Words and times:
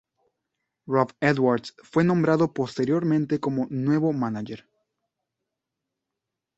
Rob 0.87 1.13
Edwards 1.21 1.75
fue 1.83 2.03
nombrado 2.03 2.51
posteriormente 2.55 3.39
como 3.39 3.67
nuevo 3.69 4.11
mánager. 4.13 4.65